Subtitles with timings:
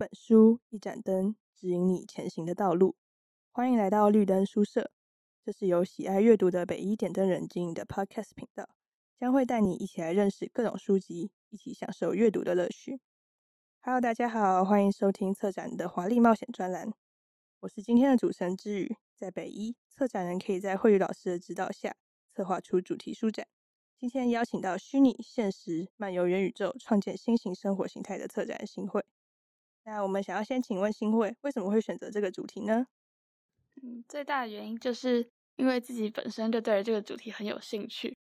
[0.00, 2.96] 本书，一盏灯，指引你前行的道路。
[3.50, 4.90] 欢迎来到绿灯书社，
[5.44, 8.66] 这是由喜爱阅读的北一点灯人经营的 Podcast 频道，
[9.18, 12.98] 将会带你一起来认识各种书籍，一起享受阅读的乐趣。
[13.82, 16.90] Hello，大家好，欢迎收听策展的华丽冒险专栏。
[17.60, 21.94] 我是今天的主持人之宇，在北一，策展人可以在慧宇老师的指导下，
[22.34, 23.46] 策划出主题书展。
[23.98, 29.04] 今天邀请到虚拟、现实、漫游元宇宙，创建新型生活形态的策展人新会。
[29.84, 32.86] 那我们想要先请问新会，为什么会选择这个主题呢？
[33.82, 38.16] 嗯，最大的原因就是因为自己本身就对这个主题很有兴趣，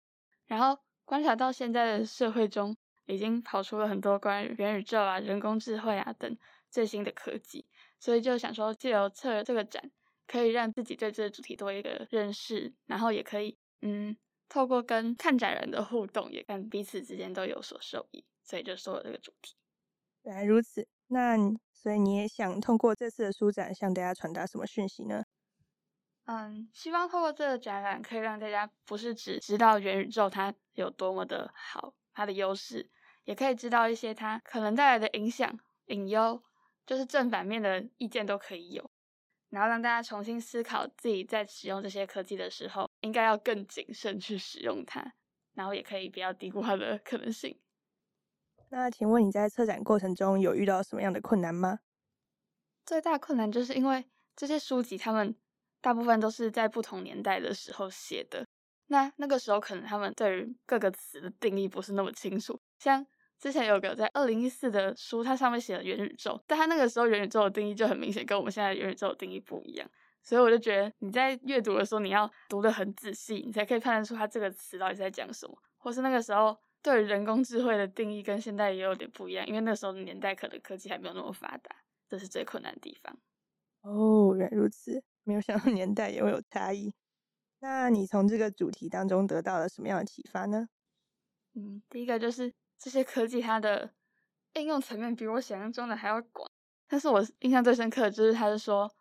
[0.46, 6.36] 然后观察到现在的社会中已经跑出了很多关于元宇宙啊、人工智慧啊等
[6.70, 7.66] 最新的科技，
[8.00, 9.90] 所以就想说，借由策这个展，
[10.26, 14.16] 可以让自己对这个主题多一个认识，然后也可以嗯。
[14.46, 19.54] 透过跟看展人的互动，也跟彼此之间都有所受益，所以就说了这个主题。
[20.22, 21.36] 原来如此，那
[21.72, 25.22] 所以你也想通过这次的书展向大家传达什么讯息呢？
[26.24, 32.90] 嗯，希望透过这个展览，可以让大家不是只知道元宇宙它有多么的好，它的优势，
[33.24, 36.42] 也可以知道一些它可能带来的影响、隐忧，
[36.84, 38.90] 就是正反面的意见都可以有。
[39.50, 45.14] 然后让大家重新思考自己在使用这些科技的时候，应该要更谨慎去使用它，
[45.52, 47.56] 然后也可以不要低估它的可能性。
[48.76, 51.78] 那请问你在策展过程中有遇到什么样的困难吗？
[52.84, 55.32] 最大困难就是因为这些书籍，他们
[55.80, 58.44] 大部分都是在不同年代的时候写的，
[58.88, 63.06] 那那个时候可能他们对于各个词的定义不是那么清楚，像。
[63.36, 69.86] 之前有个在二零一四的书，它上面写了元宇宙，但它那个时候元宇宙的定义就很明显跟我们现在元宇宙的定义不一样，
[70.22, 75.58] 所以我就觉得你在阅读的时候你要读得很仔细，你才可以判断出它这个词到底在讲什么。
[75.76, 81.74] 或是那个时候对人工智慧的定义跟现在也有点不一样，因为那时候的年代可能科技还没有那么发达，
[82.08, 83.18] 这是最困难的地方。
[83.80, 86.92] 哦，原来如此，没有想到年代也会有差异。
[87.60, 90.68] 那你从这个主题当中得到了什么样的启发呢？
[91.54, 92.52] 嗯，第一个就是。
[92.76, 93.94] 这些科技它的
[94.54, 96.50] 应用层面比我想象中的还要广，
[96.86, 98.92] 但是我印象最深刻的就是，他是说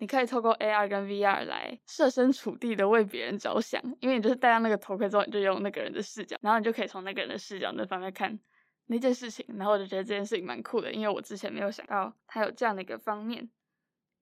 [0.00, 8.40] 你可以透过 AR 跟 VR 来设身处地的为别人着想，因为你就是戴上那个头盔之后，你就用那个人的视角，然后你就可以从那个人的视角那方面看
[8.86, 13.50] 那件事情，然后我就觉得这件事情蛮酷的，因为我之前没有想到它有这样的一个方面，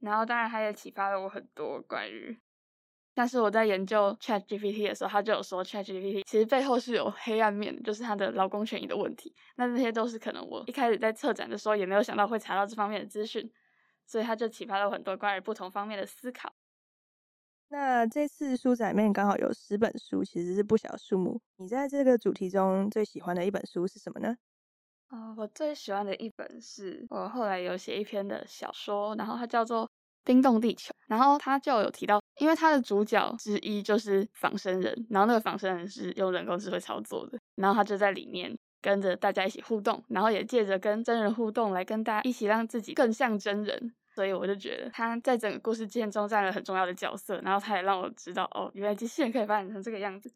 [0.00, 2.37] 然后当然它也启发了我很多关于。
[3.15, 9.34] 但是我在研究 ChatGPT 的时候，他就有说 ChatGPT 其实背后是有黑暗面，就是它的劳工权益的问题。
[9.56, 13.50] 那这些都是可能我一开始在策展的时候也没有想到会查到这方面的资讯，
[14.08, 16.52] 所以他就启发了很多关于不同方面的思考。
[17.69, 21.41] 那这次书展里面刚好有十本书，其实是不小数目。
[21.58, 24.36] 你在这个主题中最喜欢的一本书是什么呢？
[25.10, 29.88] 哦，我最喜欢的一本是我后来有写一篇的小说，然后它叫做。
[30.25, 50.33] 冰冻地球，然后它就有提到，因为它的主角之一就是仿生人，然后那个仿生人是用人工智慧操作的，然后他就在里面跟着大家一起互动，然后也借着跟真人互动来跟大家一起让自己更像真人，所以我就觉得他在整个故事线中占了很重要的角色，然后他也让我知道哦，原来机器人可以发展成这个样子，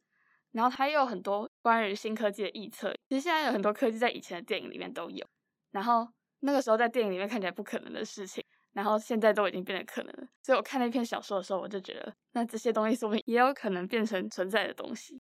[0.53, 5.27] 然后他又有很多关于新科技的预测，其实现在有很多科技在以前的电影里面都有，
[5.71, 6.09] 然后
[6.41, 8.45] 那个时候在电影里面看起来不可能的事情。
[8.75, 15.21] 然后现在都已经变得可能了，所以我看那篇小说的时候，我就觉得，那这些东西说不定也有可能变成存在的东西。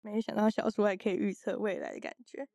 [0.00, 2.46] 没想到小说还可以预测未来的感觉。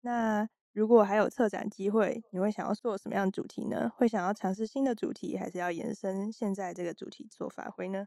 [0.00, 3.90] 那如果还有策展机会，你会想要做什么样的主题呢？
[3.96, 8.06] 会想要尝试新的主题，还是要延伸现在这个主题做发挥呢？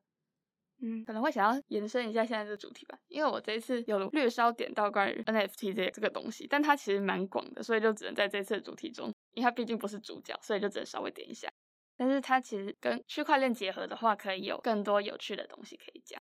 [0.82, 9.14] 嗯，可能会想要延伸一下现在这个主题吧，因为我这一次有略稍点到关于 NFT 这这个东西，但它其实蛮广的，所以就只能在这次的主题中。
[9.34, 11.50] 因为它毕竟不是主角，所以就只能稍微点一下。
[11.96, 16.22] 但是它其实跟区块链结合的话，可以有更多有趣的东西可以讲。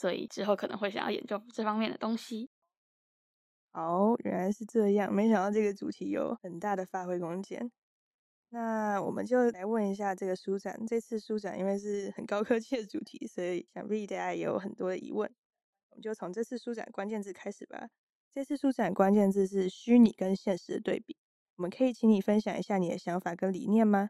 [0.00, 2.48] 所以之后可能会想要研究这方面的东西。
[3.72, 7.70] 哦，原来是这样，没想到这个主题有很大的发挥空间。
[8.48, 15.30] 那我们就来问一下这个书展，这次书展因为是很高科技的主题，所以想必大家也有很多的疑问。
[15.90, 17.90] 我们就从这次书展关键字开始吧。
[18.32, 21.18] 这次书展关键字是虚拟跟现实的对比。
[21.56, 24.08] 我们可以请你分享一下你的想法跟理念吗？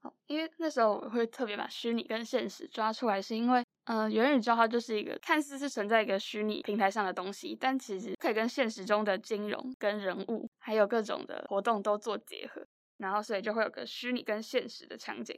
[0.00, 12.62] 好，因为那时候我会特别把虚拟跟现实抓出来，是因为，嗯、呃，元宇宙它就是一个看似是存在一个虚拟平台上的东西，但其实可以跟现实中的金融、跟人物，还有各种的活动都做结合，
[12.98, 15.34] 然后所以就会有个虚拟跟现实的场景。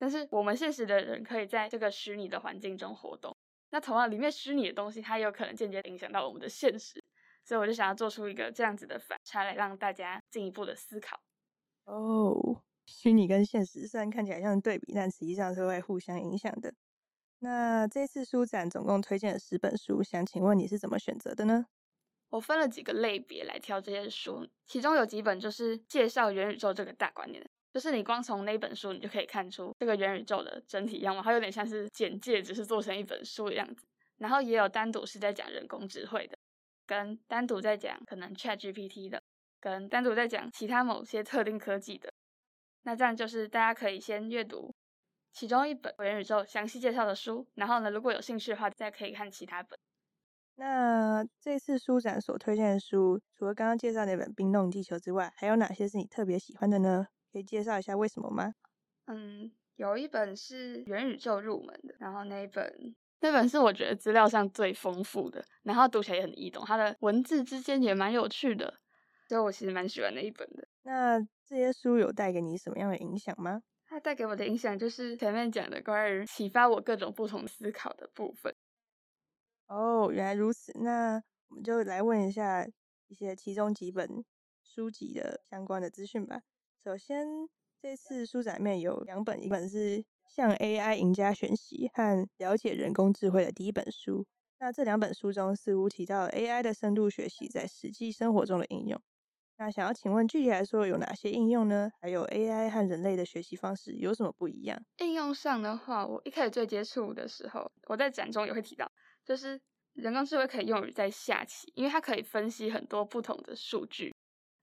[0.00, 3.36] 但是我们现实的人可以在这个虚拟的环境中活动，
[3.70, 7.00] 那同样里面虚拟的东西，它也有可能间接影响到我们的现实。
[7.44, 11.20] 所以我就想要做出一个这样子的反差来让大家进一步的思考。
[11.84, 16.74] 哦，虚拟跟现实虽然看起来像对比，但实际上是会互相影响的。
[17.44, 21.66] 那这次书展总共推荐了十本书，想请问你是怎么选择的呢？
[22.30, 33.84] 我分了几个类别来挑这些书，其中有几本就是介绍元宇宙这个大观念，就是你光从那本书，你就可以看出这个元宇宙的整体样貌，它有点像是简介，只是做成一本书的样子。
[34.18, 36.38] 然后也有单独是在讲人工智慧的，
[36.86, 39.20] 跟单独在讲可能 ChatGPT 的，
[39.60, 42.12] 跟单独在讲其他某些特定科技的。
[42.84, 44.72] 那这样就是大家可以先阅读
[45.32, 49.78] 其中一本元宇宙详细介绍的书，然后呢，如果有兴趣的话，再可以看其他本。
[50.56, 57.06] 那这次书展所推荐的书，除了刚刚介绍那本《冰冻地球》之外，还有哪些是你特别喜欢的呢？
[57.32, 58.52] 可以介绍一下为什么吗？
[59.06, 68.74] 嗯，有一本是元宇宙入门的，然后那一本那本是我觉得资料上最丰富的，然后读起来也很易懂，它的文字之间也蛮有趣的，
[69.28, 70.68] 所以我其实蛮喜欢那一本的。
[70.82, 73.62] 那这些书有带给你什么样的影响吗？
[74.02, 78.54] 带给我的影响就是前面讲的关于启发我各种不同思考的部分。
[79.68, 80.72] 哦，原来如此。
[80.80, 82.66] 那我们就来问一下
[83.08, 84.24] 一些其中几本
[84.62, 86.42] 书籍的相关的资讯吧。
[86.84, 87.26] 首先，
[87.80, 94.26] 这次书展面有两本，一本是《向 AI 赢家学习》和《了解人工智慧》的第一本书。
[94.58, 99.00] 那这两本书中似乎提到了 AI 的深度学习在实际生活中的应用。
[99.62, 101.88] 那想要请问，具体来说有哪些应用呢？
[102.00, 104.76] 还有 AI 和人类的学习方式有什么不一样？
[104.98, 108.90] 应用上的话，我一开始最接触的时候，我在展中也会提到。
[109.24, 109.60] 就是
[109.92, 114.12] 人工智慧可以用于在下棋，因为它可以分析很多不同的数据，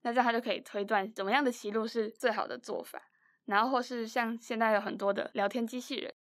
[0.02, 3.02] 那这样它就可以推断怎么样的棋路是最好的做法。
[3.46, 6.14] 然后或是像现在有很多的聊天机器人，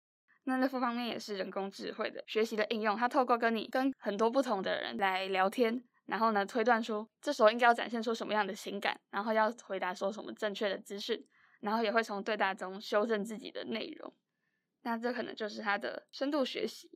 [0.44, 2.96] 那那副方面也是人工智慧的学习的应用。
[2.96, 11.22] 它透过跟你跟很多不同的人来聊天，然后呢推断出这时候应该要展现出什么样的情感，然后要回答说什么正确的资讯，
[11.60, 14.12] 然后也会从对答中修正自己的内容。
[14.82, 16.90] 那这可能就是它的深度学习。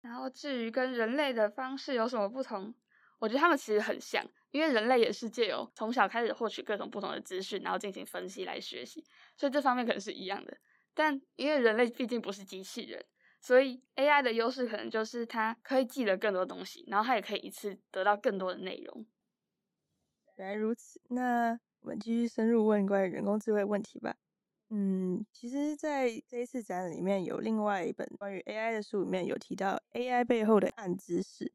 [0.00, 2.74] 然后至于跟人类的方式有什么不同，
[3.18, 9.04] 我觉得他们其实很像，因为人类也是借由从小开始获取各种不同的资讯，然后进行分析来学习，
[9.36, 10.56] 所以这方面可能是一样的。
[10.94, 13.04] 但因为人类毕竟不是机器人，
[13.40, 19.06] 所以 AI 的优势可能就是它可以记得更多东西，然后它也可以一次得到更多的内容。
[20.36, 24.16] 原来如此，那我们继续深入问关于人工智慧问题吧。
[24.70, 31.52] 嗯，其实，在这一次展览里面有另外一本关于 AI 的书，里面有提到 AI 背后的暗知识。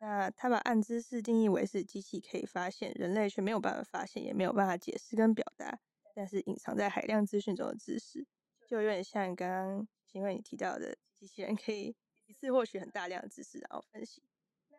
[0.00, 5.78] 那他把暗知识定义为是机器可以发现，人类却没有办法发现，也没有办法解释跟表达，
[6.14, 8.26] 但是隐藏在海量资讯中的知识，
[8.68, 11.94] 就有点像刚刚因为你提到的，机器人可以
[12.26, 14.20] 一次获取很大量的知识，然后分析。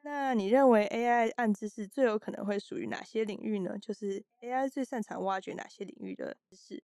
[0.01, 3.77] 那你认为 AI 暗知识最有可能会属于哪些领域呢？
[3.79, 6.83] 就是 AI 最擅长挖掘哪些领域的知识？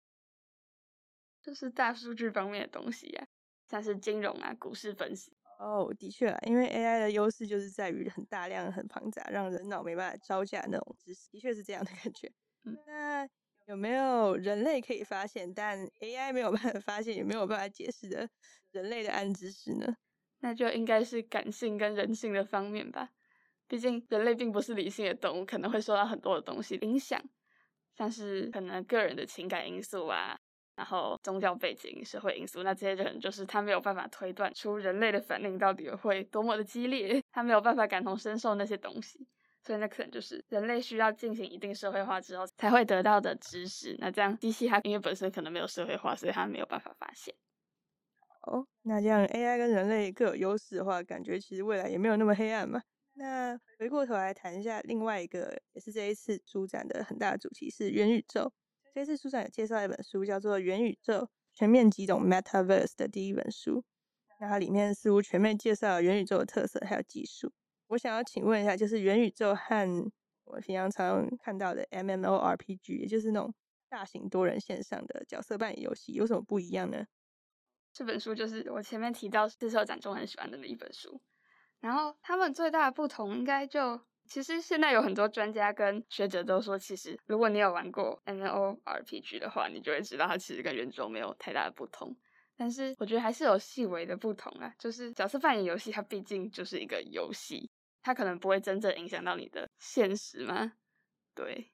[1.43, 3.27] 就是大数据方面的东西呀、啊，
[3.67, 5.37] 像是金融啊、股市分析。
[5.59, 12.31] 哦，的确啊，因为 AI 的优势就是在于很大量、很庞杂，让人脑没办法招架那种知识，的确是这样的感觉。
[12.63, 13.27] 嗯，那
[13.67, 18.29] 有没有人类可以发现，但 AI 没有办法发现，也没有办法解释的
[18.71, 19.93] 人类的暗知识呢？
[20.39, 23.09] 那就应该是感性跟人性的方面吧。
[23.67, 27.21] 毕竟人类并不是理性的动物，可能会受到很多的东西影响，
[27.93, 30.37] 像是可能个人的情感因素啊。
[30.77, 39.27] 然后宗教背景、社会因素，那这些人就是他没有办法推断出人类的反应到底会多么的激烈，他没有办法感同身受那些东西，
[39.67, 43.93] 所以那可能就是人类需要进行一定社会化之后才会得到的知识。
[43.99, 47.35] 那这样机器它因为本身可能没有社会化，所以它没有办法发现。
[48.43, 52.81] 哦，那这样 AI 跟人类各有优势的话，感觉其实未来也没有那么黑暗嘛。
[53.15, 58.49] 那回过头来谈一下另外一个，也是这一次书展的很大的主题是元宇宙。
[58.95, 63.83] 这次书展有介绍一本书，叫做《元宇宙全面几种 Metaverse》的第一本书。
[64.39, 67.51] 那它里面似乎全面介绍了元宇宙的特色还有技术。
[67.87, 70.11] 我想要请问一下，就是元宇宙和
[70.45, 73.53] 我平常常看到的 MMORPG，也就是那种
[73.89, 77.05] 大型多人线上的角色扮演游戏，有什么不一样呢？
[77.93, 81.21] 这本书就是我前面提到这次展中很喜欢的那一本书。
[81.79, 83.99] 然后他们最大的不同应该就。
[84.29, 92.13] 其实现在有很多专家跟学者都说，其实如果你有玩过 MMORPG 的话，你就会知道它其实跟元宇宙没有太大的不同。
[92.57, 97.71] 但是我觉得还是有细微的不同啊，就是角色扮演游戏它毕竟就是一个游戏，
[98.07, 100.71] 它可能不会真正影响到你的现实吗。
[101.35, 101.73] 对，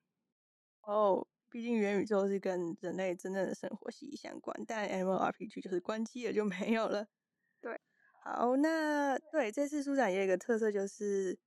[0.81, 7.05] 哦，毕竟元宇宙是跟人类真正的生活息息相关，但 MMORPG 就是关机了就没有了。
[7.61, 7.79] 对，
[8.23, 11.37] 好，那对这次书展也有一个特色就是。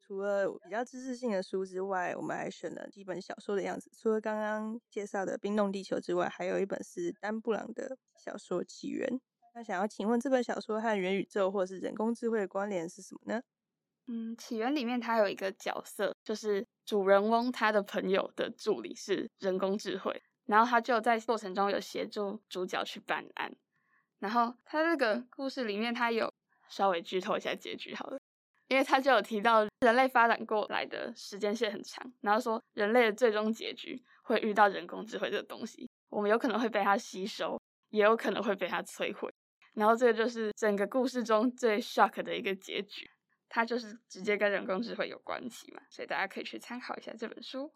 [0.00, 3.90] 除了比较知识性的书之外，我们还选了几本小说的样子。
[3.94, 9.06] 除了刚刚介绍的《冰冻地球》之外，还有一本是丹布朗的小说《起源》。
[9.54, 13.42] 那想要请问，这本小说和元宇宙或是人工智慧的关联是什么呢？
[14.08, 23.54] 嗯，《起源》里面它有一个角色，就是主人翁他的朋友的助理是人工智慧，然后他就在过程中有协助主角去办案。
[24.18, 26.32] 然后他这个故事里面，他有
[26.68, 28.18] 稍微剧透一下结局好了。
[28.68, 39.32] 因为他就有提到，人类发展过来的时间线很长，然后说人类的最终结局会遇到人工智慧这个东西，我们有可能会被它吸收，也有可能会被它摧毁。
[39.72, 43.10] 然后这个就是整个故事中最 shock 的一个结局，
[43.48, 47.72] 它就是直接跟人工智慧有关系嘛，所以大家可以去参考一下这本书。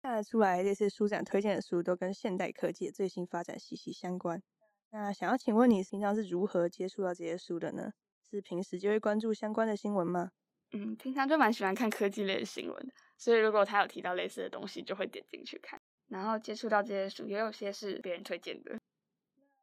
[0.00, 4.42] 看得出来，这次书展推荐的书都跟现代科技的最新发展息息相关。
[4.90, 7.92] 那想要请问你平常是如何接触到这些书的呢？
[8.28, 10.30] 是平时就会关注相关的新闻吗？
[10.72, 15.80] 嗯，平常就蛮喜欢看科技类的新闻的，所以如果他有提到类似的东西，就会点进去看。
[16.08, 18.78] 然后接触到这些书，也有些是别人推荐的。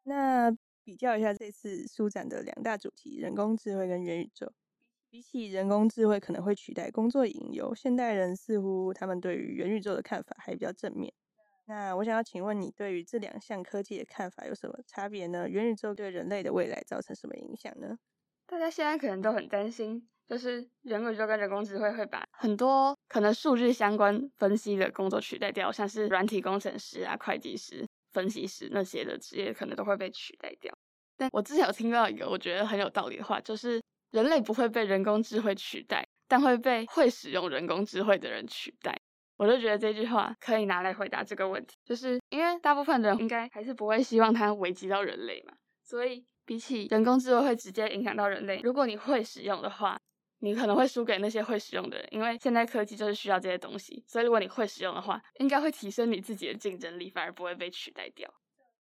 [0.03, 0.51] 那
[0.83, 4.53] 比较一下这次书展的两大主题：人工智慧跟元宇宙。
[5.11, 11.11] 比起人工智慧可能会取代工作引诱，现代人似乎他们对于元宇宙的看法还比较正面。
[11.65, 15.49] 那我想要请问你，对于这两项科技的看法有什么差别呢？
[15.49, 17.97] 元宇宙对人类的未来造成什么影响呢？
[18.45, 30.71] 大家现在可能都很担心，就是元宇宙跟人工智慧会把很多可能数据相关分析的工作取代掉，像是软体工程师啊、会计师、分析师那些的职业可能都会被取代掉。
[31.17, 38.99] 但我之前有听到一个我觉得很有道理的话，就是人类不会被人工智慧取代，但会被会使用人工智慧的人取代。
[39.37, 46.25] 我就觉得这句话可以拿来回答这个问题，就是因为大部分人应该还是不会希望它危及到人类嘛，所以。
[46.45, 49.95] 比起人工智慧会直接影响到人类，如果你会使用的话，
[50.39, 58.27] 你可能会输给那些会使用的人，因为现在科技就是需要这些东西，所以如果你会使用的话，应该会提升你自己的竞争力，反而不会被取代掉。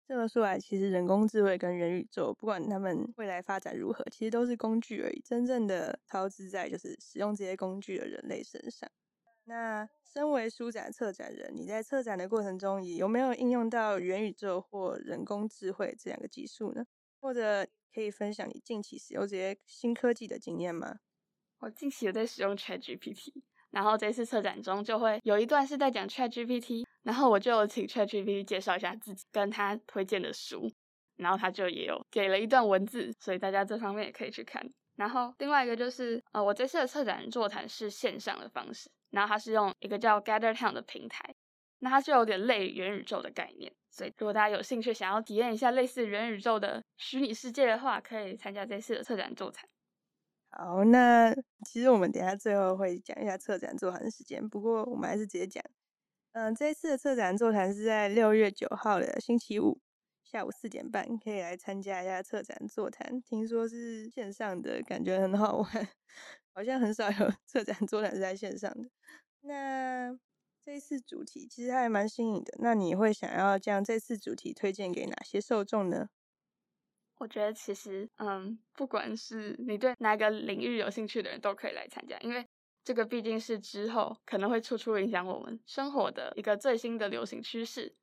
[0.09, 8.89] 这么说来，其实人工智慧跟元宇宙，不管他们未来发展如何，其实都是工具而已，真正的操之在就是使用这些工具的人类身上。
[9.43, 16.83] 那身为书展策展人，你在策展的过程中，有没有应用到元宇宙或人工智慧这两个技术呢？
[17.19, 21.01] 或者可以分享你近期使用这些新科技的经验吗？
[21.59, 30.71] 我近期有在使用 ChatGPT，然后这次策展中就会有一段是在讲 ChatGPT，然后我就请 ChatGPT 介绍一下自己跟他推荐的书，
[31.17, 34.63] 然后他就也有给了一段文字，所以大家这方面也可以去看。
[34.95, 41.23] 然后另外一个就是呃，我这次的策展座谈是线上的方式，然后它是用一个叫 Gather Town 的平台。
[41.81, 49.65] 那它就有点类元宇宙的概念，所以如果大家有兴趣想要体验一下类似元宇宙的虚拟世界的话，可以参加这次的策展座谈。
[50.49, 51.33] 好，那
[51.65, 55.63] 其实我们等一下最后会讲一下策展座谈时间，不过我们还是直接讲。
[56.33, 59.79] 嗯，这一次的策展座谈是在六月九号的星期五
[60.23, 63.21] 下午四点半，可以来参加一下策展座谈。
[63.21, 65.67] 听说是线上的，感觉很好玩，
[66.53, 68.89] 好像很少有 策展座谈是在线上的。
[69.41, 70.19] 那。
[70.61, 76.09] 这一次主题其实还蛮新颖的，那你会想要将这次主题推荐给哪些受众呢？
[77.19, 82.47] 我觉得其实，嗯，不管是你对哪个领域有兴趣的人都可以来参加，因为
[82.83, 87.93] 这个毕竟是之后可能会处处影响我们生活的一个最新的流行趋势，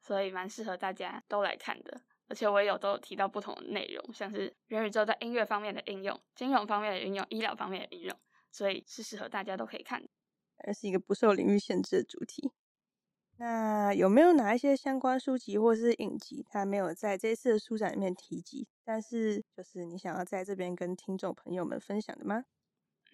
[0.00, 2.00] 所以蛮适合大家都来看的。
[2.28, 8.18] 而且我也有都有提到不同的内容，像是元宇宙在音乐方面的应用、金融方面的应用、医疗方面的应用，
[8.50, 10.08] 所以是适合大家都可以看的。
[10.64, 12.52] 而是一个不受领域限制的主题。
[13.38, 22.44] 那有没有哪一些相关书籍或是影集，它没有在这次的书展里面提及，但是就是你想要在这边跟听众朋友们分享的吗？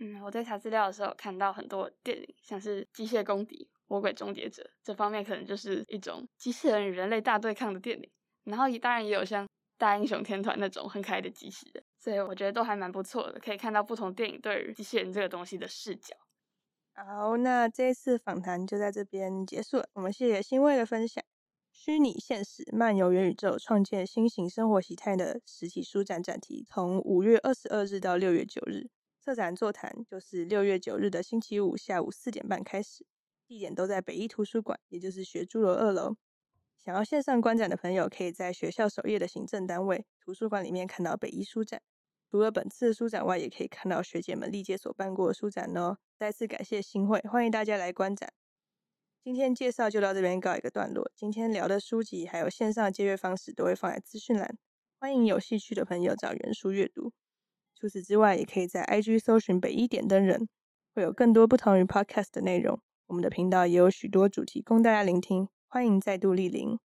[0.01, 3.57] 嗯，我在查资料的时候看到很多电影，像是《机械公敌》
[3.87, 8.11] 《魔鬼终结者》这方面，可能就是一种机器人与人类大对抗的电影。
[8.45, 9.45] 然后当然也有像
[9.77, 16.15] 《大英雄天团》那种很可爱的机器人，所以我觉得都还蛮不错的，可以看到不同电影对于机器人这个东西的视角。
[17.07, 19.89] 好，那这一次访谈就在这边结束了。
[19.93, 21.23] 我们谢谢欣慰的分享。
[21.71, 28.89] 虚拟现实漫游元宇宙，创建新型生活形态的实体书展展题，从五月二十二日到六月九日。
[29.21, 33.07] 策展座谈就是六月九日的星期五下午四点半开始，
[33.47, 36.17] 地点都在北一图书馆，也就是学诸楼二楼。
[36.77, 41.81] 想要线上观展的朋友，可以在学校首页的行政单位图书馆里面看到北一书展。
[42.31, 45.97] 除了本次的书展外，也可以看到学姐们历届所办过的书展哦。
[46.19, 48.31] 再次感谢新会，欢迎大家来观展。
[49.25, 51.11] 今天介绍就到这边告一个段落。
[51.17, 54.59] 今天聊的书籍还有线上借阅方式都会放在资讯栏，
[55.01, 57.13] 欢迎有兴趣的朋友找原书阅读。
[57.75, 60.49] 除此之外，也可以在 IG 搜寻北一点灯人，
[60.95, 62.79] 会有更多不同于 Podcast 的内容。
[63.07, 66.79] 我们的频道也有许多主题供大家聆听，欢迎再度莅临。